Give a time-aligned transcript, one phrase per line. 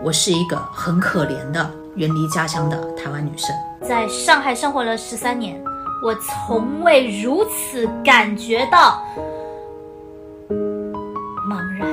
[0.00, 3.50] 我是一个很可怜的远离家乡的台湾女生，
[3.82, 5.60] 在上海生活了十三年，
[6.04, 9.02] 我从未如此感觉到
[11.48, 11.88] 茫然。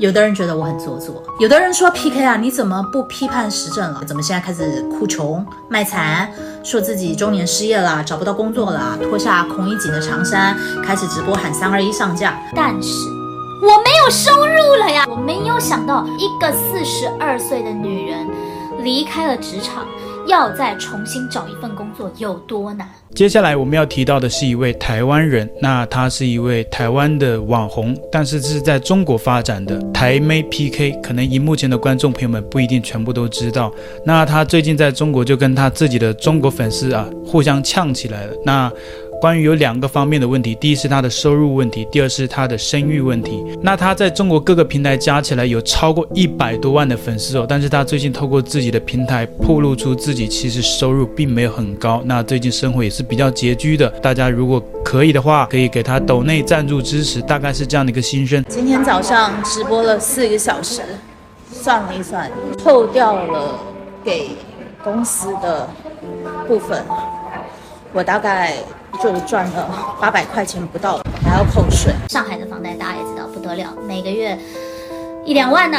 [0.00, 4.04] 有的人觉得我很做作，有的人说 PK 啊，你怎么不批判时政了？
[4.04, 6.28] 怎么现在开始哭穷卖惨，
[6.64, 12.38] 说自己中年失业了，找不到工作了，脱下孔乙己的长衫，开始直播喊三二一上架。
[12.54, 12.90] 但是
[13.62, 15.06] 我没有收入了呀！
[15.08, 18.26] 我没有想到一个四十二岁的女人
[18.82, 19.86] 离开了职场。
[20.26, 22.88] 要再重新找一份工作有多难？
[23.14, 33.72] 接下来我们要提到的是一位台湾人，那他是一位台湾的网红，但是是在中国发展的台妹 PK，可能荧幕前的观众朋友们不一定全部都知道。
[34.04, 38.32] 那他最近在中国就跟他自己的中国粉丝啊互相呛起来了。
[38.44, 38.68] 那
[39.20, 43.42] 关于有两个方面的问题，第一是他的收入问题，第二是他的声誉问题。
[43.62, 53.88] 那他在中国各个平台加起来有超过一百多万的粉丝哦，但是他最近透过自己的平台暴露出自己其实收入并没有很高，那最近生活也是比较拮据的。
[54.00, 58.44] 大家如果可以的话，可以给他抖内赞助支持，大概是这样的一个心声。
[58.48, 60.82] 今天早上直播了四个小时，
[61.50, 62.30] 算了一算，
[62.62, 63.58] 扣掉了
[64.04, 64.28] 给
[64.84, 65.68] 公司的
[66.46, 66.84] 部分，
[67.94, 68.56] 我大概。
[68.96, 71.92] 就赚了八百块钱不到，还要扣税。
[72.08, 74.38] 上海的房贷大家也知道不得了，每个月
[75.24, 75.78] 一两万呢。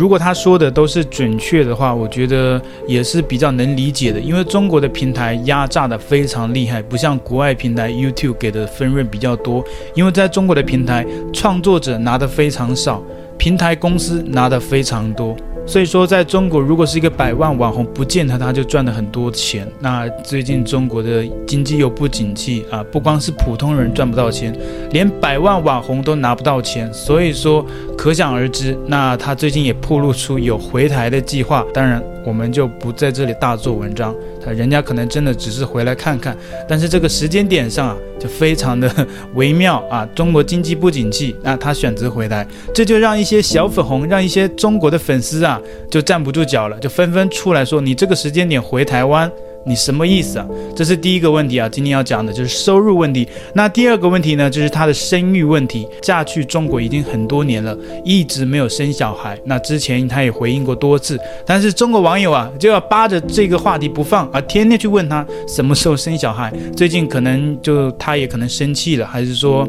[0.00, 4.18] 如果他说的都是准确的话，我觉得也是比较能理解的。
[4.18, 9.62] 因为中国的平台压榨的非常厉害，不像国外平台 YouTube 给的分润比较多。
[9.94, 13.02] 因为在中国的平台，创作者拿的非常少，
[13.36, 15.36] 平台公司拿的非常多。
[15.70, 19.64] 所以说，在中国，如果是一个百万网红，不见他他就赚了很多钱。
[19.78, 24.52] 那最近中国的经济又不景气啊，不光是普通人赚不到钱，
[24.90, 26.92] 连百万网红都拿不到钱。
[26.92, 27.64] 所以说，
[27.96, 31.64] 可想而知，那他最近也暴露出有回台的计划。
[31.72, 34.12] 当然，我们就不在这里大做文章。
[34.44, 36.36] 他人家可能真的只是回来看看，
[36.68, 38.90] 但是这个时间点上啊，就非常的
[39.34, 40.08] 微妙啊。
[40.14, 49.30] 中国经济不景气，那他选择回来，这就让一些小粉红，让一些中国的粉丝啊，就站不住脚了，就纷纷出来说：“你这个时间点回台湾。”
[49.64, 50.46] 你什么意思啊？
[50.74, 53.28] 这是第一个问题啊，今天要讲的就是收入问题。
[53.54, 55.86] 那第二个问题呢，就是她的生育问题。
[56.02, 59.38] 嫁去中国已经很多年了，一直没有生小孩。
[59.44, 66.52] 那之前她也回应过多次，但是中国网友啊就要扒着这个话题不放啊，天天去问她什么时候生小孩。
[66.76, 69.66] 最近可能就她也可能生气了，还是说，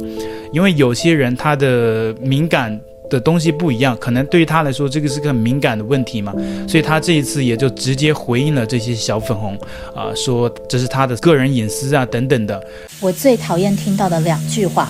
[0.54, 2.80] 因为有些人他的敏感。
[3.12, 6.34] 的东西不一样，可能对于他来说，这个是个很敏感的问题嘛，
[6.66, 9.54] 所以他这一次也就直接回应了这些小粉红，
[9.94, 12.64] 啊、呃，说这是他的个人隐私啊等等的。
[13.02, 14.90] 我最讨厌听到的两句话，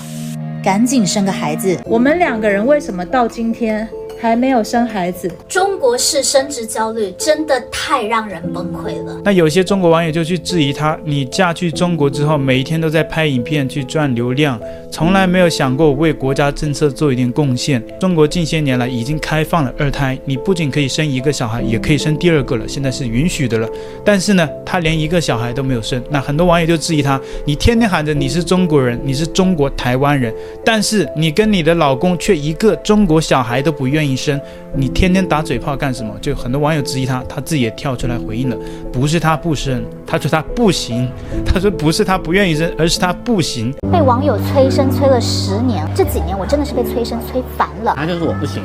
[0.64, 1.80] 赶紧生个孩子。
[1.84, 3.90] 我们两个人为什么到今天
[4.22, 5.28] 还没有生孩子？
[5.50, 9.20] 中国式生殖焦虑真的太让人崩溃了。
[9.24, 14.62] 那有些中国网友就去质疑他，你嫁去中国之后，每一天都在拍影片去赚流量。
[14.92, 17.82] 从来没有想过为国家政策做一点贡献。
[18.00, 23.68] 中国近些年来已经开放了二胎，你不仅可以生一个小孩，也可以生第二个了，现在是允许的了。
[24.06, 30.32] 但是呢，他连一个小孩都没有生，那很多网友就质疑他：你天天喊着你是中国人，你是中国台湾人，
[30.64, 34.40] 但是你跟你的老公却一个中国小孩都不愿意生，
[34.76, 36.14] 你天天打嘴炮干什么？
[36.22, 38.58] 就很多网友质疑他，他自己也跳出来回应了：
[38.92, 41.10] 不是他不生，他说他不行，
[41.46, 43.74] 他说不是他不愿意生，而是他不行。
[43.92, 44.92] 被网友催生。
[44.92, 47.94] 催了十年，这几年我真的是被催生催烦了。
[47.96, 48.62] 那就是我不行，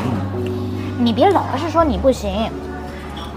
[0.98, 2.28] 你别老是说你不行，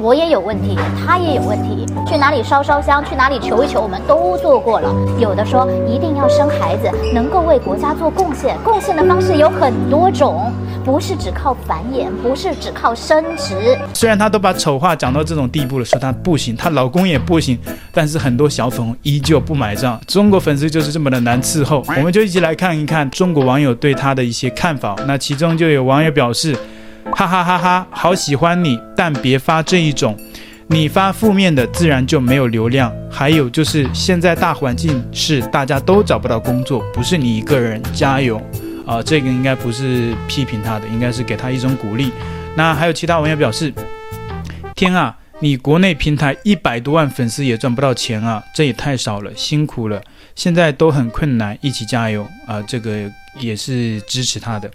[0.02, 1.86] 我也有问题，他也有问题。
[2.08, 4.90] 去哪里烧烧香，去哪里求一求，我们都做过了。
[5.20, 10.52] 有的说一定要生孩子，能够为国家做贡献，贡献的方式有很多种。
[10.86, 13.78] 不是只靠繁衍，不是只靠生殖。
[13.94, 17.60] 虽然她都把丑话讲到这种地步了，说她不行，她老公也不行，
[17.92, 20.00] 但是很多小粉红依旧不买账。
[20.07, 21.84] 中国粉丝就是这么的难伺候。
[21.98, 24.95] 我们就一起来看一看中国网友对她的一些看法。
[25.06, 26.57] 那其中就有网友表示：
[27.15, 30.17] 哈哈哈哈，好喜欢你，但别发这一种，
[30.67, 32.94] 你发负面的自然就没有流量。
[33.11, 38.41] 还有就是现在大环境是大家都找不到工作，不是你一个人，加油。
[38.85, 42.11] 啊、这个应该不是批评他的，应该是给他一种鼓励。
[42.56, 43.71] 那还有其他网友表示：
[44.75, 50.01] 天啊，你国内平台一百多万粉丝也赚不到钱啊，这也太少了，辛苦了，
[50.35, 54.71] 现在都很困难，一起加油啊、这个也是支持他的。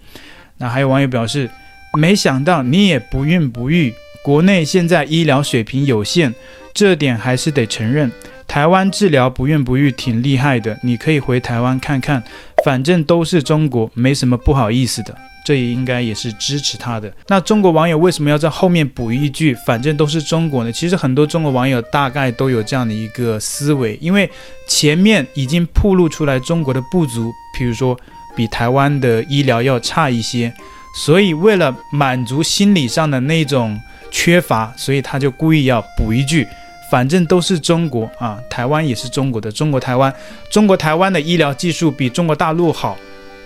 [0.58, 1.50] 那还有网友表示：
[1.96, 3.94] 没想到你也不孕不育。
[4.22, 6.34] 国内现在医疗水平有限，
[6.72, 8.10] 这点还是得承认。
[8.46, 12.22] 台湾治疗不孕不育挺厉害的，你可以回台湾看看，
[12.64, 15.14] 反正都是中国，没什么不好意思的。
[15.44, 17.12] 这也应该也是支持他的。
[17.28, 20.72] 那中国网友为什么要在后面补一句“反正都是中国”呢？
[20.72, 24.30] 其实很多中国网友大概都有这样的一个思维，因为
[24.66, 27.94] 前面已经暴露出来中国的不足，譬如说
[28.34, 30.50] 比台湾的医疗要差一些，
[30.94, 33.78] 所以为了满足心理上的那种
[34.10, 36.46] 缺乏，所以他就故意要补一句。
[36.90, 39.50] 反正都是中国啊，台湾也是中国的。
[39.50, 40.14] 中国台湾，
[40.50, 42.96] 中国台湾的医疗技术比中国大陆好，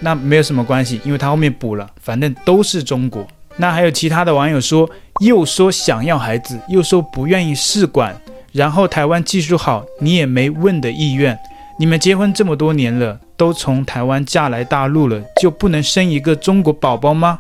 [0.01, 3.27] 那没有什么关系，因为他后面补了，反正都是中国。
[3.57, 4.91] 那还有其他的网友说，
[5.21, 8.15] 又说想要孩子，又说不愿意试管，
[8.53, 11.39] 然后台湾技术好，你也没问的意愿。
[11.79, 17.39] 你们结婚这么多年了，都从台湾嫁来大陆了，就不能生一个中国宝宝吗？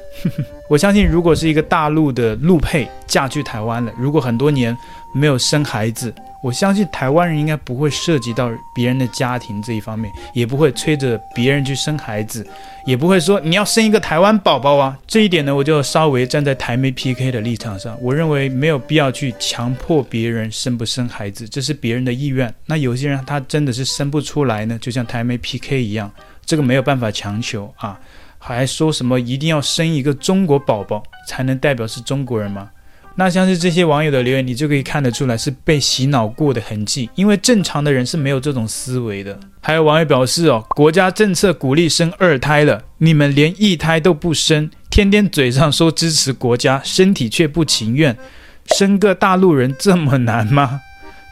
[0.68, 4.76] 我相信，如果是一个大陆的陆配嫁去台湾了，如果很多年
[5.14, 6.12] 没有生孩子，
[6.42, 12.46] 我相信台湾人应该不会涉及到别人的家庭这一方面，也不会催着别人去生孩子，
[12.86, 14.96] 也不会说你要生一个台湾宝宝啊。
[15.06, 22.52] 这一点呢，我就稍微站在台媒 PK 的立场上，我认为没有必要去强迫别人生不生孩子，这是别人的意愿。
[22.66, 26.10] 那有些人他真的是生不出来呢，就像台媒 PK 一样，
[26.46, 27.98] 这个没有办法强求啊。
[28.40, 32.70] 还说什么一定要生一个中国宝宝才能代表是中国人吗？
[33.20, 39.36] 那像是这些网友的留言，你就可以看得出来是被洗脑过的痕迹，因为正常的人是没有这种思维的。
[39.60, 48.16] 还有网友表示哦，国家政策鼓励生二胎了，你们连一胎都不生，天天嘴上说支持国家，身体却不情愿，
[48.66, 50.82] 生个大陆人这么难吗？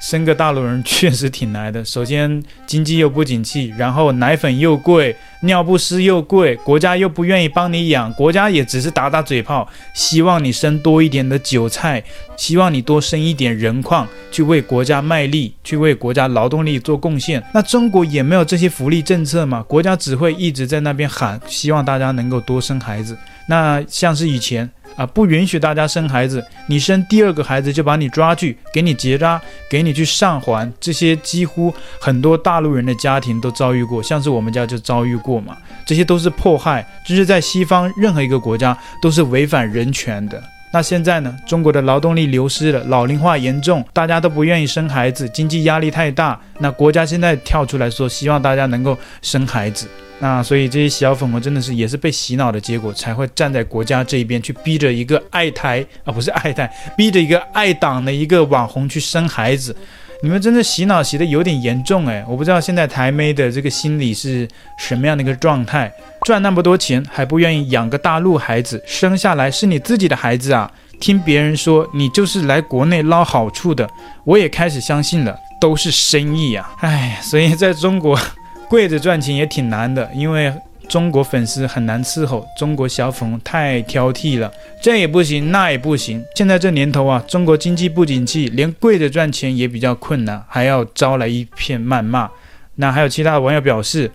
[0.00, 1.84] 生个大陆人确实挺难的。
[1.84, 12.02] 首先经济又不景气，然后奶粉又贵，尿不湿又贵，国家又不愿意帮你养，国家也只是打打嘴炮，希望你生多一点的韭菜，
[12.36, 17.42] 希望你多生一点人矿，去为国家卖力，去为国家劳动力做贡献。
[17.54, 23.16] 那中国也没有这些福利政策嘛，国家只会一直在那边喊，希望大家能够多生孩子。
[23.48, 24.70] 那像是以前。
[24.96, 29.40] 啊，不允许大家生孩子，你生第二个孩子就把你抓去，给你结扎，
[29.70, 35.56] 给你去上环，这些几乎很多大陆人的家庭都遭遇过，像是我们家就遭遇过嘛，
[35.86, 40.42] 这些都是迫害，就是在西方任何一个国家都是违反人权的。
[40.76, 49.88] 那现在呢，中国的劳动力流失了，老龄化严重，大家都不愿意生孩子，经济压力太大，那国家现在跳出来说，希望大家能够生孩子。
[50.18, 59.74] 那所以这些小粉红真的是也是被洗脑的结果，才会站在国家这一边去逼着一个爱台啊，不是爱台，逼着一个爱党的一个网红去生孩子。
[60.22, 64.48] 你们真的洗脑洗得有点严重诶，我不知道现在台妹的这个心理是
[64.78, 65.92] 什么样的一个状态，
[66.22, 70.70] 赚那么多钱还不愿意养个大陆孩子，生下来是你自己的孩子啊？
[70.98, 73.88] 听别人说你就是来国内捞好处的，
[74.24, 76.74] 我也开始相信了，都是生意啊！
[76.80, 78.18] 哎，所以在中国。
[78.68, 80.52] 跪着赚钱也挺难的，因为
[80.88, 84.50] 中国粉丝很难伺候，中国小粉太挑剔了，
[84.82, 86.24] 这也不行，那也不行。
[86.34, 92.30] 现在这年头啊，中国经济不景气，连跪着赚钱也比较困难，还要招来一片谩骂。
[92.76, 94.10] 那还有其他的网友表示，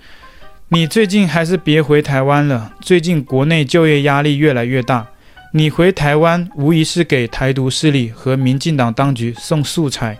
[0.69, 5.07] 你最近还是别回台湾了，最近国内就业压力越来越大，
[5.53, 10.17] 你回台湾无疑是给台独势力和民进党当局送素材，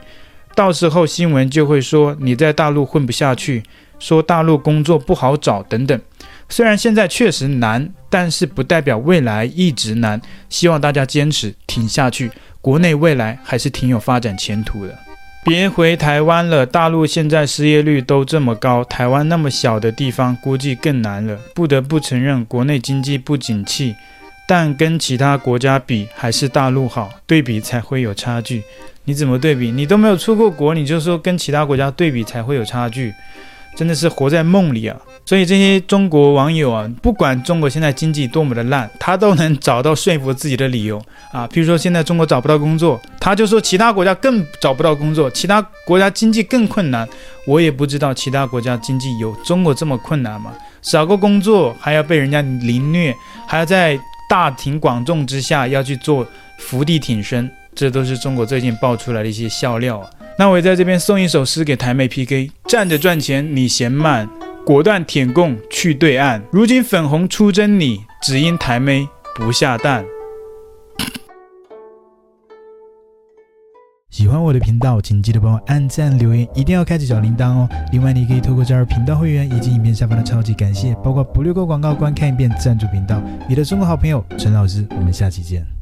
[0.56, 3.64] 到时候新闻就会说你在大陆混不下去。
[4.00, 6.02] 说大陆工作不好找等等，
[6.52, 10.22] 虽然现在确实难，但是不代表未来一直难。
[10.50, 12.30] 希望大家坚持挺下去，
[12.60, 14.94] 国内未来还是挺有发展前途的。
[15.46, 21.40] 别回台湾了，大陆现在失业率都这么高，台湾那么小的地方，估计更难了。
[21.56, 23.96] 不得不承认，国内经济不景气，
[24.46, 27.10] 但跟其他国家比，还是大陆好。
[27.26, 28.62] 对比才会有差距。
[29.06, 29.72] 你怎么对比？
[29.72, 33.14] 你都没有出过国，你就说跟其他国家对比才会有差距？
[33.76, 34.98] 真的是活在梦里啊！
[35.26, 41.02] 所以这些中国网友啊，不管中国现在经济多么的烂，他都能找到说服自己的理由
[41.32, 41.48] 啊。
[41.48, 47.08] 譬如说现在中国找不到工作，他就说其他国家更找不到工作，其他国家经济更困难。
[47.48, 50.54] 我也不知道其他国家经济有中国这么困难吗？
[50.82, 53.16] 找个工作还要被人家凌虐，
[53.48, 53.98] 还要在
[54.30, 56.26] 大庭广众之下要去做
[56.58, 60.10] 伏地挺身，这都是中国最近爆出来的一些笑料啊。
[60.38, 64.28] 那我也在这边送一首诗给台妹 PK：站着赚钱你嫌慢，
[64.66, 66.42] 果断舔供去对岸。
[66.52, 70.04] 如今粉红出征你，只因台妹不下蛋。
[74.10, 77.70] 喜欢我的频道，请记得帮我按赞、留言，一定要开启小铃铛哦。
[77.92, 83.22] 另外，你可以透过加入频道会员以及影片下方的超级感谢，包括不略过广告、观看一遍赞助频道。
[83.48, 85.81] 你的中国好朋友陈老师，我们下期见。